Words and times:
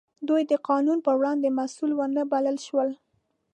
دوی 0.27 0.41
د 0.51 0.53
قانون 0.67 0.99
په 1.05 1.11
وړاندې 1.19 1.55
مسوول 1.57 1.91
ونه 1.95 2.21
بلل 2.31 2.57
شول. 2.65 2.89